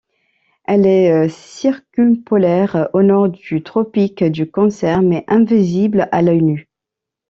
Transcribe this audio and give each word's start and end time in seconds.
Elle 0.63 0.87
est 0.87 1.29
circumpolaire 1.29 2.89
au 2.93 3.03
nord 3.03 3.29
du 3.29 3.61
Tropique 3.61 4.23
du 4.23 4.49
Cancer, 4.49 5.03
mais 5.03 5.23
invisible 5.27 6.09
à 6.11 6.23
l'œil 6.23 6.41
nu. 6.41 6.67